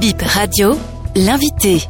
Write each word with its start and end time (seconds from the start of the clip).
Bip 0.00 0.22
Radio, 0.22 0.76
l'invité. 1.16 1.80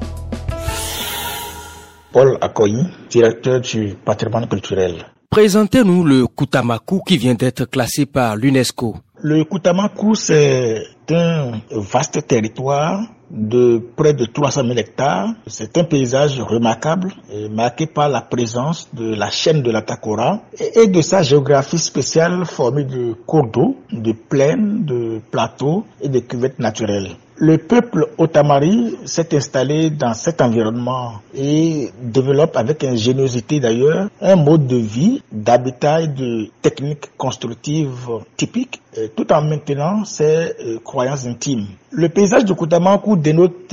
Paul 2.10 2.38
Akoyi, 2.40 2.86
directeur 3.10 3.60
du 3.60 3.96
patrimoine 4.02 4.48
culturel. 4.48 5.04
Présentez-nous 5.28 6.04
le 6.04 6.26
Koutamakou 6.26 7.02
qui 7.06 7.18
vient 7.18 7.34
d'être 7.34 7.66
classé 7.66 8.06
par 8.06 8.36
l'UNESCO. 8.36 8.96
Le 9.20 9.44
Koutamakou, 9.44 10.14
c'est 10.14 10.86
un 11.10 11.60
vaste 11.70 12.26
territoire 12.26 13.02
de 13.30 13.82
près 13.94 14.14
de 14.14 14.24
300 14.24 14.62
000 14.62 14.78
hectares. 14.78 15.34
C'est 15.46 15.76
un 15.76 15.84
paysage 15.84 16.40
remarquable, 16.40 17.12
marqué 17.50 17.86
par 17.86 18.08
la 18.08 18.22
présence 18.22 18.88
de 18.94 19.14
la 19.14 19.28
chaîne 19.28 19.60
de 19.60 19.70
la 19.70 19.82
Takora 19.82 20.40
et 20.58 20.86
de 20.86 21.02
sa 21.02 21.22
géographie 21.22 21.78
spéciale 21.78 22.46
formée 22.46 22.84
de 22.84 23.12
cours 23.26 23.48
d'eau, 23.48 23.76
de 23.92 24.12
plaines, 24.12 24.86
de 24.86 25.20
plateaux 25.30 25.84
et 26.00 26.08
de 26.08 26.20
cuvettes 26.20 26.58
naturelles. 26.58 27.10
Le 27.40 27.56
peuple 27.56 28.06
Otamari 28.18 28.96
s'est 29.04 29.32
installé 29.36 29.90
dans 29.90 30.12
cet 30.12 30.40
environnement 30.40 31.20
et 31.36 31.88
développe 32.02 32.56
avec 32.56 32.82
ingéniosité 32.82 33.60
d'ailleurs 33.60 34.08
un 34.20 34.34
mode 34.34 34.66
de 34.66 34.74
vie, 34.74 35.22
d'habitat 35.30 36.02
et 36.02 36.08
de 36.08 36.48
techniques 36.62 37.16
constructives 37.16 38.08
typiques 38.36 38.80
tout 39.14 39.32
en 39.32 39.42
maintenant 39.42 40.04
ses 40.04 40.52
croyances 40.84 41.26
intimes. 41.26 41.66
Le 41.92 42.08
paysage 42.08 42.44
de 42.44 42.52
Koutamakou 42.54 43.14
dénote 43.16 43.72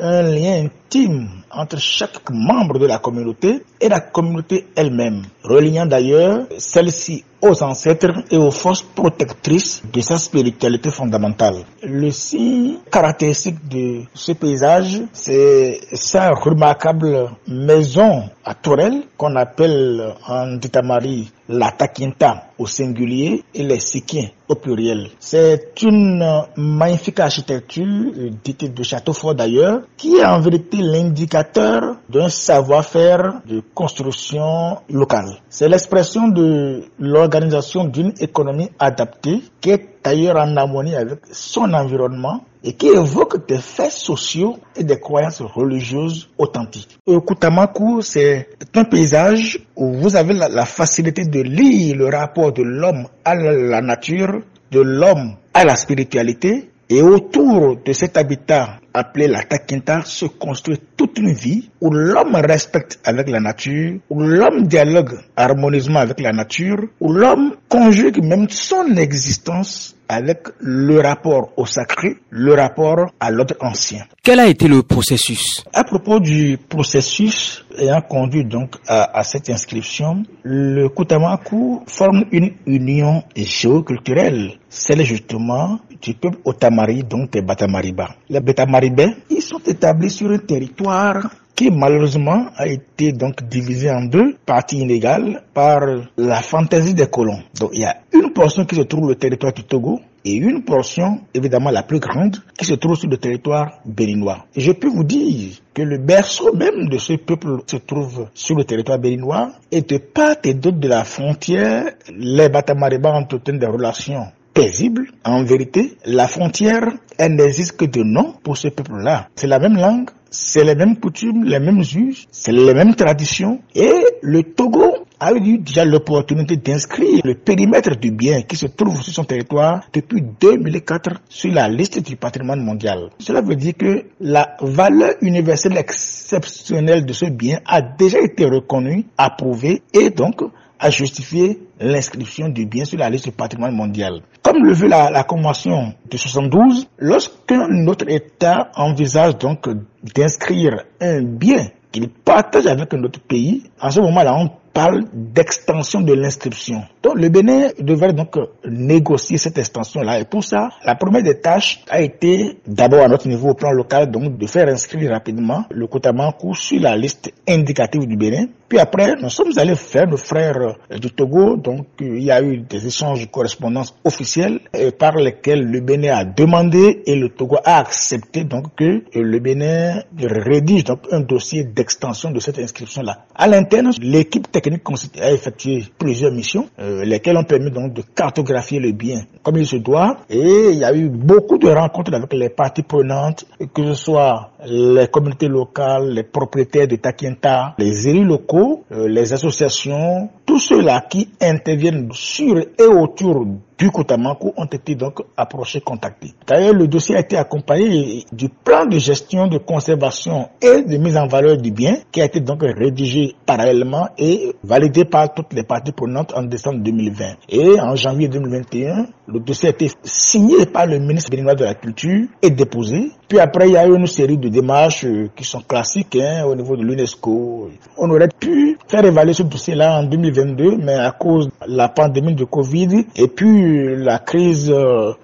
un 0.00 0.22
lien 0.22 0.64
intime 0.64 1.28
entre 1.52 1.78
chaque 1.78 2.28
membre 2.30 2.80
de 2.80 2.86
la 2.86 2.98
communauté 2.98 3.62
et 3.80 3.88
la 3.88 4.00
communauté 4.00 4.66
elle-même, 4.74 5.22
reliant 5.44 5.86
d'ailleurs 5.86 6.40
celle-ci 6.58 7.22
aux 7.48 7.62
ancêtres 7.62 8.12
et 8.30 8.36
aux 8.36 8.50
forces 8.50 8.82
protectrices 8.82 9.82
de 9.92 10.00
sa 10.00 10.18
spiritualité 10.18 10.90
fondamentale. 10.90 11.64
Le 11.82 12.10
signe 12.10 12.78
caractéristique 12.90 13.66
de 13.68 14.02
ce 14.14 14.32
paysage, 14.32 15.02
c'est 15.12 15.80
sa 15.92 16.30
remarquable 16.32 17.30
maison 17.46 18.24
à 18.46 18.54
tourelle 18.54 19.02
qu'on 19.16 19.34
appelle 19.34 20.14
en 20.28 20.56
Ditamari 20.56 21.30
la 21.48 21.72
Taquinta 21.72 22.44
au 22.58 22.66
singulier 22.66 23.42
et 23.52 23.64
les 23.64 23.80
Sikiens 23.80 24.28
au 24.48 24.54
pluriel. 24.54 25.08
C'est 25.18 25.82
une 25.82 26.24
magnifique 26.56 27.18
architecture, 27.18 28.12
dite 28.44 28.72
de 28.72 28.82
château 28.84 29.12
fort 29.12 29.34
d'ailleurs, 29.34 29.80
qui 29.96 30.16
est 30.16 30.24
en 30.24 30.40
vérité 30.40 30.78
l'indicateur 30.78 31.96
d'un 32.08 32.28
savoir-faire 32.28 33.40
de 33.46 33.62
construction 33.74 34.78
locale. 34.88 35.40
C'est 35.48 35.68
l'expression 35.68 36.28
de 36.28 36.84
l'organisation 37.00 37.84
d'une 37.84 38.12
économie 38.20 38.70
adaptée 38.78 39.42
qui 39.60 39.70
est 39.70 39.95
d'ailleurs 40.06 40.36
en 40.36 40.56
harmonie 40.56 40.94
avec 40.94 41.18
son 41.32 41.74
environnement 41.74 42.44
et 42.62 42.74
qui 42.74 42.86
évoque 42.86 43.48
des 43.48 43.58
faits 43.58 43.90
sociaux 43.90 44.56
et 44.76 44.84
des 44.84 45.00
croyances 45.00 45.40
religieuses 45.40 46.28
authentiques. 46.38 46.96
Au 47.06 47.20
Kutamaku, 47.20 48.02
c'est 48.02 48.50
un 48.76 48.84
paysage 48.84 49.58
où 49.74 49.94
vous 49.94 50.14
avez 50.14 50.34
la, 50.34 50.48
la 50.48 50.64
facilité 50.64 51.24
de 51.24 51.40
lire 51.40 51.96
le 51.96 52.06
rapport 52.08 52.52
de 52.52 52.62
l'homme 52.62 53.08
à 53.24 53.34
la 53.34 53.80
nature, 53.80 54.42
de 54.70 54.80
l'homme 54.80 55.34
à 55.52 55.64
la 55.64 55.74
spiritualité, 55.74 56.70
et 56.88 57.02
autour 57.02 57.76
de 57.84 57.92
cet 57.92 58.16
habitat 58.16 58.78
appelé 58.94 59.26
la 59.26 59.42
Taquinta 59.42 60.02
se 60.04 60.26
construit 60.26 60.78
toute 60.96 61.18
une 61.18 61.32
vie 61.32 61.68
où 61.80 61.90
l'homme 61.90 62.36
respecte 62.36 63.00
avec 63.04 63.28
la 63.28 63.40
nature, 63.40 63.98
où 64.08 64.20
l'homme 64.20 64.68
dialogue 64.68 65.18
harmonieusement 65.36 65.98
avec 65.98 66.20
la 66.20 66.30
nature, 66.30 66.84
où 67.00 67.12
l'homme 67.12 67.56
conjugue 67.68 68.22
même 68.22 68.48
son 68.48 68.94
existence 68.96 69.95
avec 70.08 70.48
le 70.60 71.00
rapport 71.00 71.50
au 71.56 71.66
sacré, 71.66 72.16
le 72.30 72.54
rapport 72.54 73.10
à 73.20 73.30
l'ordre 73.30 73.54
ancien. 73.60 74.04
Quel 74.22 74.40
a 74.40 74.46
été 74.46 74.68
le 74.68 74.82
processus? 74.82 75.64
À 75.72 75.84
propos 75.84 76.20
du 76.20 76.58
processus 76.68 77.64
ayant 77.78 78.00
conduit 78.00 78.44
donc 78.44 78.76
à, 78.86 79.18
à 79.18 79.22
cette 79.22 79.50
inscription, 79.50 80.22
le 80.42 80.88
Kutamaku 80.88 81.82
forme 81.86 82.24
une 82.32 82.52
union 82.66 83.22
géoculturelle, 83.36 84.52
celle 84.68 85.04
justement 85.04 85.80
du 86.00 86.14
peuple 86.14 86.38
Otamari, 86.44 87.02
donc 87.02 87.30
des 87.30 87.42
Batamariba. 87.42 88.10
Les 88.28 88.40
Batamaribais, 88.40 89.16
ils 89.30 89.42
sont 89.42 89.60
établis 89.66 90.10
sur 90.10 90.30
un 90.30 90.38
territoire 90.38 91.30
qui 91.56 91.70
malheureusement 91.70 92.48
a 92.56 92.68
été 92.68 93.12
donc 93.12 93.42
divisé 93.48 93.90
en 93.90 94.04
deux 94.04 94.36
parties 94.44 94.78
inégales 94.78 95.42
par 95.54 95.80
la 96.18 96.42
fantaisie 96.42 96.94
des 96.94 97.06
colons. 97.06 97.40
Donc 97.58 97.70
il 97.72 97.80
y 97.80 97.84
a 97.84 97.96
une 98.12 98.32
portion 98.32 98.66
qui 98.66 98.76
se 98.76 98.82
trouve 98.82 99.04
sur 99.04 99.08
le 99.08 99.14
territoire 99.16 99.54
du 99.54 99.64
Togo 99.64 100.00
et 100.26 100.34
une 100.34 100.62
portion, 100.64 101.20
évidemment 101.32 101.70
la 101.70 101.82
plus 101.82 101.98
grande, 101.98 102.36
qui 102.58 102.66
se 102.66 102.74
trouve 102.74 102.96
sur 102.96 103.08
le 103.08 103.16
territoire 103.16 103.78
béninois. 103.86 104.44
Je 104.56 104.72
peux 104.72 104.88
vous 104.88 105.04
dire 105.04 105.52
que 105.72 105.82
le 105.82 105.98
berceau 105.98 106.54
même 106.54 106.88
de 106.88 106.98
ce 106.98 107.14
peuple 107.14 107.60
se 107.66 107.76
trouve 107.76 108.28
sur 108.34 108.56
le 108.56 108.64
territoire 108.64 108.98
béninois 108.98 109.52
et 109.72 109.80
de 109.80 109.96
part 109.98 110.36
et 110.44 110.52
d'autre 110.52 110.78
de 110.78 110.88
la 110.88 111.04
frontière, 111.04 111.84
les 112.14 112.48
Batamaribas 112.48 113.12
entretiennent 113.12 113.58
des 113.58 113.66
relations 113.66 114.26
paisibles. 114.52 115.06
En 115.24 115.44
vérité, 115.44 115.96
la 116.04 116.26
frontière, 116.26 116.88
elle 117.18 117.36
n'existe 117.36 117.76
que 117.76 117.84
de 117.84 118.02
nom 118.02 118.34
pour 118.42 118.56
ce 118.56 118.68
peuple-là. 118.68 119.28
C'est 119.36 119.46
la 119.46 119.58
même 119.58 119.76
langue, 119.76 120.10
c'est 120.38 120.64
les 120.64 120.74
mêmes 120.74 120.98
coutumes, 120.98 121.44
les 121.44 121.58
mêmes 121.58 121.80
us, 121.80 122.26
c'est 122.30 122.52
les 122.52 122.74
mêmes 122.74 122.94
traditions. 122.94 123.60
Et 123.74 123.90
le 124.20 124.42
Togo 124.42 125.06
a 125.18 125.32
eu 125.32 125.56
déjà 125.58 125.84
l'opportunité 125.86 126.58
d'inscrire 126.58 127.22
le 127.24 127.34
périmètre 127.34 127.96
du 127.96 128.10
bien 128.10 128.42
qui 128.42 128.54
se 128.54 128.66
trouve 128.66 129.00
sur 129.00 129.14
son 129.14 129.24
territoire 129.24 129.80
depuis 129.94 130.22
2004 130.38 131.22
sur 131.28 131.52
la 131.54 131.68
liste 131.68 132.00
du 132.06 132.16
patrimoine 132.16 132.62
mondial. 132.62 133.08
Cela 133.18 133.40
veut 133.40 133.56
dire 133.56 133.74
que 133.78 134.04
la 134.20 134.56
valeur 134.60 135.14
universelle 135.22 135.78
exceptionnelle 135.78 137.06
de 137.06 137.14
ce 137.14 137.26
bien 137.26 137.60
a 137.64 137.80
déjà 137.80 138.20
été 138.20 138.44
reconnue, 138.44 139.06
approuvée 139.16 139.82
et 139.94 140.10
donc 140.10 140.42
a 140.78 140.90
justifié 140.90 141.60
l'inscription 141.80 142.48
du 142.48 142.66
bien 142.66 142.84
sur 142.84 142.98
la 142.98 143.10
liste 143.10 143.24
du 143.24 143.32
patrimoine 143.32 143.74
mondial. 143.74 144.20
Comme 144.42 144.64
le 144.64 144.72
veut 144.72 144.88
la, 144.88 145.24
convention 145.24 145.94
de 146.10 146.16
72, 146.16 146.88
lorsqu'un 146.98 147.86
autre 147.86 148.06
État 148.08 148.70
envisage 148.76 149.38
donc 149.38 149.68
d'inscrire 150.14 150.84
un 151.00 151.22
bien 151.22 151.68
qu'il 151.92 152.08
partage 152.08 152.66
avec 152.66 152.92
un 152.94 153.02
autre 153.04 153.20
pays, 153.20 153.64
en 153.80 153.90
ce 153.90 154.00
moment-là, 154.00 154.34
on 154.36 154.50
parle 154.76 155.04
d'extension 155.14 156.02
de 156.02 156.12
l'inscription. 156.12 156.82
Donc 157.02 157.14
le 157.16 157.30
Bénin 157.30 157.68
devrait 157.78 158.12
donc 158.12 158.36
négocier 158.68 159.38
cette 159.38 159.56
extension-là. 159.56 160.20
Et 160.20 160.26
pour 160.26 160.44
ça, 160.44 160.68
la 160.84 160.94
première 160.94 161.22
des 161.22 161.40
tâches 161.40 161.82
a 161.88 162.02
été 162.02 162.58
d'abord 162.66 163.02
à 163.02 163.08
notre 163.08 163.26
niveau 163.26 163.48
au 163.48 163.54
plan 163.54 163.70
local, 163.72 164.10
donc 164.10 164.36
de 164.36 164.46
faire 164.46 164.68
inscrire 164.68 165.12
rapidement 165.12 165.64
le 165.70 165.86
Kotamankou 165.86 166.54
sur 166.54 166.78
la 166.78 166.94
liste 166.94 167.32
indicative 167.48 168.06
du 168.06 168.18
Bénin. 168.18 168.48
Puis 168.68 168.78
après, 168.78 169.14
nous 169.20 169.30
sommes 169.30 169.52
allés 169.56 169.76
faire 169.76 170.08
nos 170.08 170.16
frères 170.16 170.76
du 170.90 171.10
Togo. 171.10 171.56
Donc 171.56 171.86
il 172.00 172.22
y 172.22 172.30
a 172.30 172.42
eu 172.42 172.58
des 172.58 172.86
échanges 172.86 173.20
de 173.20 173.26
correspondance 173.30 173.94
officiels 174.04 174.60
par 174.98 175.16
lesquels 175.16 175.64
le 175.64 175.80
Bénin 175.80 176.16
a 176.16 176.24
demandé 176.24 177.02
et 177.06 177.14
le 177.14 177.28
Togo 177.28 177.56
a 177.64 177.78
accepté 177.78 178.44
donc 178.44 178.74
que 178.76 179.04
le 179.14 179.38
Bénin 179.38 180.02
rédige 180.18 180.84
donc 180.84 181.00
un 181.12 181.20
dossier 181.20 181.64
d'extension 181.64 182.30
de 182.30 182.40
cette 182.40 182.58
inscription-là. 182.58 183.24
À 183.34 183.46
l'interne, 183.46 183.90
l'équipe 184.00 184.50
technique 184.50 184.82
a 185.20 185.32
effectué 185.32 185.84
plusieurs 185.98 186.32
missions, 186.32 186.68
euh, 186.78 187.04
lesquelles 187.04 187.36
ont 187.36 187.44
permis 187.44 187.70
donc 187.70 187.92
de 187.92 188.02
cartographier 188.02 188.80
le 188.80 188.92
bien 188.92 189.22
comme 189.42 189.56
il 189.58 189.66
se 189.66 189.76
doit. 189.76 190.18
Et 190.28 190.70
il 190.70 190.78
y 190.78 190.84
a 190.84 190.92
eu 190.92 191.08
beaucoup 191.08 191.58
de 191.58 191.68
rencontres 191.68 192.12
avec 192.14 192.32
les 192.32 192.48
parties 192.48 192.82
prenantes, 192.82 193.44
que 193.72 193.86
ce 193.86 193.94
soit 193.94 194.50
les 194.68 195.08
communautés 195.08 195.48
locales, 195.48 196.10
les 196.10 196.22
propriétaires 196.24 196.88
de 196.88 196.96
Takienta, 196.96 197.74
les 197.78 198.08
élus 198.08 198.24
locaux, 198.24 198.84
euh, 198.92 199.08
les 199.08 199.32
associations, 199.32 200.28
tous 200.44 200.58
ceux-là 200.58 201.02
qui 201.08 201.28
interviennent 201.40 202.10
sur 202.12 202.58
et 202.58 202.86
autour 202.86 203.46
du 203.78 203.90
Koutamakou 203.90 204.54
ont 204.56 204.64
été 204.64 204.94
donc 204.94 205.20
approchés, 205.36 205.80
contactés. 205.80 206.32
D'ailleurs, 206.46 206.72
le 206.72 206.88
dossier 206.88 207.16
a 207.16 207.20
été 207.20 207.36
accompagné 207.36 208.24
du 208.32 208.48
plan 208.48 208.86
de 208.86 208.98
gestion, 208.98 209.48
de 209.48 209.58
conservation 209.58 210.48
et 210.62 210.82
de 210.82 210.96
mise 210.96 211.16
en 211.16 211.26
valeur 211.26 211.58
du 211.58 211.70
bien 211.70 211.98
qui 212.10 212.22
a 212.22 212.24
été 212.24 212.40
donc 212.40 212.62
rédigé 212.62 213.34
parallèlement 213.44 214.08
et 214.16 214.54
validé 214.64 215.04
par 215.04 215.34
toutes 215.34 215.52
les 215.52 215.62
parties 215.62 215.92
prenantes 215.92 216.32
en 216.34 216.42
décembre 216.42 216.78
2020. 216.78 217.24
Et 217.50 217.80
en 217.80 217.94
janvier 217.96 218.28
2021, 218.28 219.08
le 219.28 219.40
dossier 219.40 219.68
a 219.68 219.72
été 219.72 219.90
signé 220.02 220.66
par 220.66 220.86
le 220.86 220.98
ministre 220.98 221.30
béninois 221.30 221.54
de 221.54 221.64
la 221.64 221.74
Culture 221.74 222.28
et 222.40 222.50
déposé. 222.50 223.10
Puis 223.28 223.40
après, 223.40 223.68
il 223.68 223.72
y 223.72 223.76
a 223.76 223.86
eu 223.86 223.94
une 223.94 224.06
série 224.06 224.38
de 224.38 224.48
démarches 224.48 225.04
qui 225.34 225.44
sont 225.44 225.60
classiques 225.60 226.16
hein, 226.16 226.44
au 226.46 226.54
niveau 226.54 226.76
de 226.76 226.84
l'UNESCO. 226.84 227.70
On 227.98 228.10
aurait 228.10 228.28
pu 228.28 228.78
faire 228.88 229.04
évaluer 229.04 229.32
ce 229.32 229.42
dossier-là 229.42 229.98
en 229.98 230.04
2022, 230.04 230.76
mais 230.76 230.94
à 230.94 231.10
cause 231.10 231.46
de 231.46 231.52
la 231.66 231.88
pandémie 231.88 232.34
de 232.34 232.44
Covid 232.44 233.04
et 233.16 233.26
puis 233.26 233.65
la 233.96 234.18
crise 234.18 234.72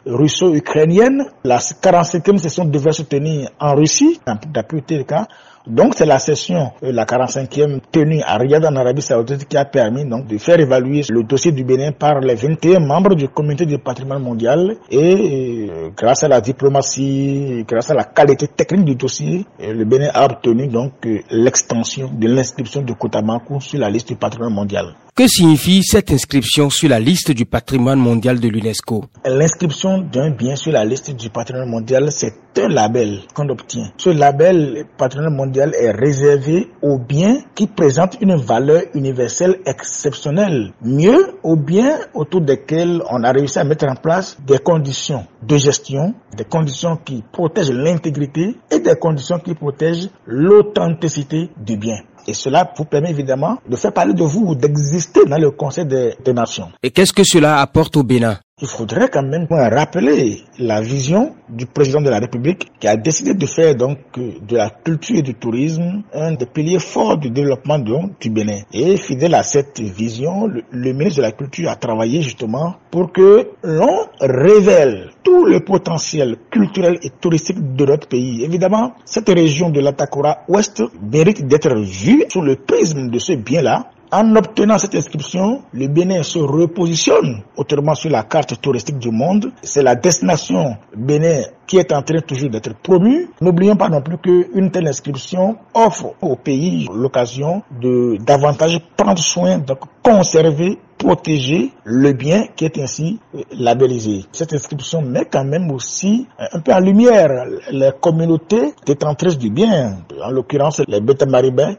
russo-ukrainienne, 0.06 1.24
la 1.44 1.58
45e 1.58 2.38
session 2.38 2.64
devait 2.64 2.92
se 2.92 3.02
tenir 3.02 3.50
en 3.60 3.74
Russie, 3.74 4.20
la 4.26 4.36
plupart 4.36 4.82
des 4.86 5.04
cas, 5.04 5.26
Donc 5.66 5.94
c'est 5.94 6.06
la 6.06 6.18
session, 6.18 6.72
euh, 6.82 6.90
la 6.90 7.04
45e 7.04 7.80
tenue 7.92 8.20
à 8.22 8.36
Riyad 8.36 8.64
en 8.64 8.74
Arabie 8.74 9.00
Saoudite 9.00 9.46
qui 9.46 9.56
a 9.56 9.64
permis 9.64 10.04
donc 10.04 10.26
de 10.26 10.36
faire 10.36 10.58
évaluer 10.58 11.02
le 11.08 11.22
dossier 11.22 11.52
du 11.52 11.62
Bénin 11.62 11.92
par 11.92 12.18
les 12.18 12.34
21 12.34 12.80
membres 12.80 13.14
du 13.14 13.28
comité 13.28 13.64
du 13.64 13.78
patrimoine 13.78 14.20
mondial 14.22 14.76
et 14.90 15.68
euh, 15.70 15.90
grâce 15.96 16.24
à 16.24 16.28
la 16.28 16.40
diplomatie, 16.40 17.64
grâce 17.68 17.90
à 17.90 17.94
la 17.94 18.02
qualité 18.04 18.48
technique 18.48 18.84
du 18.86 18.96
dossier, 18.96 19.46
euh, 19.62 19.72
le 19.72 19.84
Bénin 19.84 20.10
a 20.12 20.24
obtenu 20.24 20.66
donc 20.66 20.94
l'extension 21.30 22.10
de 22.12 22.26
l'inscription 22.26 22.82
de 22.82 22.92
Kotamaku 22.92 23.60
sur 23.60 23.78
la 23.78 23.88
liste 23.88 24.08
du 24.08 24.16
patrimoine 24.16 24.52
mondial. 24.52 24.96
Que 25.14 25.28
signifie 25.28 25.82
cette 25.82 26.10
inscription 26.10 26.70
sur 26.70 26.88
la 26.88 26.98
liste 26.98 27.32
du 27.32 27.44
patrimoine 27.44 27.98
mondial 27.98 28.40
de 28.40 28.48
l'UNESCO? 28.48 29.04
L'inscription 29.26 29.98
d'un 29.98 30.30
bien 30.30 30.56
sur 30.56 30.72
la 30.72 30.86
liste 30.86 31.14
du 31.14 31.28
patrimoine 31.28 31.68
mondial, 31.68 32.10
c'est 32.10 32.32
un 32.56 32.68
label 32.68 33.18
qu'on 33.34 33.46
obtient. 33.50 33.92
Ce 33.98 34.08
label 34.08 34.86
patrimoine 34.96 35.34
mondial 35.34 35.74
est 35.78 35.90
réservé 35.90 36.70
aux 36.80 36.98
biens 36.98 37.42
qui 37.54 37.66
présentent 37.66 38.16
une 38.22 38.36
valeur 38.36 38.84
universelle 38.94 39.58
exceptionnelle. 39.66 40.72
Mieux, 40.80 41.36
aux 41.42 41.56
biens 41.56 41.98
autour 42.14 42.40
desquels 42.40 43.02
on 43.10 43.22
a 43.22 43.32
réussi 43.32 43.58
à 43.58 43.64
mettre 43.64 43.84
en 43.84 43.96
place 43.96 44.38
des 44.46 44.60
conditions 44.60 45.26
de 45.42 45.58
gestion, 45.58 46.14
des 46.34 46.44
conditions 46.44 46.96
qui 46.96 47.22
protègent 47.32 47.72
l'intégrité 47.72 48.56
et 48.70 48.78
des 48.78 48.96
conditions 48.96 49.38
qui 49.38 49.54
protègent 49.54 50.08
l'authenticité 50.26 51.50
du 51.58 51.76
bien. 51.76 51.98
Et 52.26 52.34
cela 52.34 52.72
vous 52.76 52.84
permet 52.84 53.10
évidemment 53.10 53.58
de 53.68 53.76
faire 53.76 53.92
parler 53.92 54.14
de 54.14 54.22
vous, 54.22 54.54
d'exister 54.54 55.24
dans 55.26 55.38
le 55.38 55.50
Conseil 55.50 55.86
des, 55.86 56.32
Nations. 56.32 56.70
Et 56.82 56.90
qu'est-ce 56.90 57.12
que 57.12 57.24
cela 57.24 57.60
apporte 57.60 57.96
au 57.96 58.02
Bénin? 58.02 58.38
Il 58.62 58.68
faudrait 58.68 59.08
quand 59.08 59.24
même 59.24 59.46
rappeler 59.50 60.44
la 60.60 60.80
vision 60.80 61.34
du 61.48 61.66
président 61.66 62.00
de 62.00 62.08
la 62.08 62.20
République 62.20 62.70
qui 62.78 62.86
a 62.86 62.96
décidé 62.96 63.34
de 63.34 63.44
faire 63.44 63.74
donc 63.74 63.98
de 64.16 64.56
la 64.56 64.70
culture 64.70 65.16
et 65.18 65.22
du 65.22 65.34
tourisme 65.34 66.04
un 66.14 66.32
des 66.32 66.46
piliers 66.46 66.78
forts 66.78 67.18
du 67.18 67.30
développement 67.30 67.80
du 67.80 68.30
Bénin. 68.30 68.60
Et 68.72 68.96
fidèle 68.96 69.34
à 69.34 69.42
cette 69.42 69.80
vision, 69.80 70.46
le, 70.46 70.62
le 70.70 70.92
ministre 70.92 71.16
de 71.18 71.22
la 71.22 71.32
Culture 71.32 71.70
a 71.70 71.76
travaillé 71.76 72.22
justement 72.22 72.76
pour 72.92 73.10
que 73.12 73.48
l'on 73.64 74.06
révèle 74.20 75.10
tout 75.24 75.44
le 75.44 75.58
potentiel 75.60 76.36
culturel 76.48 76.98
et 77.02 77.10
touristique 77.10 77.74
de 77.74 77.84
notre 77.84 78.06
pays. 78.06 78.44
Évidemment, 78.44 78.92
cette 79.04 79.28
région 79.28 79.70
de 79.70 79.80
l'Atakura 79.80 80.44
Ouest 80.46 80.82
mérite 81.02 81.46
d'être 81.48 81.74
vue 81.74 82.24
sous 82.28 82.42
le 82.42 82.54
prisme 82.54 83.10
de 83.10 83.18
ce 83.18 83.32
bien-là 83.32 83.90
en 84.12 84.36
obtenant 84.36 84.76
cette 84.76 84.94
inscription, 84.94 85.62
le 85.72 85.88
Bénin 85.88 86.22
se 86.22 86.38
repositionne 86.38 87.42
autrement 87.56 87.94
sur 87.94 88.10
la 88.10 88.22
carte 88.24 88.60
touristique 88.60 88.98
du 88.98 89.10
monde. 89.10 89.50
C'est 89.62 89.82
la 89.82 89.94
destination 89.94 90.76
Bénin 90.94 91.44
qui 91.66 91.78
est 91.78 91.90
en 91.92 92.02
train 92.02 92.20
toujours 92.20 92.50
d'être 92.50 92.74
promue. 92.82 93.30
N'oublions 93.40 93.74
pas 93.74 93.88
non 93.88 94.02
plus 94.02 94.18
qu'une 94.18 94.70
telle 94.70 94.86
inscription 94.86 95.56
offre 95.72 96.12
au 96.20 96.36
pays 96.36 96.86
l'occasion 96.94 97.62
de 97.80 98.18
davantage 98.22 98.78
prendre 98.98 99.22
soin, 99.22 99.56
de 99.58 99.74
conserver 100.02 100.78
protéger 100.98 101.72
le 101.84 102.12
bien 102.12 102.46
qui 102.54 102.66
est 102.66 102.78
ainsi 102.78 103.18
labellisé. 103.50 104.26
Cette 104.30 104.52
inscription 104.52 105.00
met 105.00 105.24
quand 105.24 105.44
même 105.44 105.70
aussi 105.70 106.28
un 106.38 106.60
peu 106.60 106.72
en 106.72 106.80
lumière 106.80 107.46
les 107.70 107.90
communautés 107.98 108.74
détentrices 108.84 109.38
du 109.38 109.50
bien, 109.50 109.96
en 110.22 110.30
l'occurrence 110.30 110.82
les 110.86 111.00
bêtes 111.00 111.26
maribins 111.26 111.74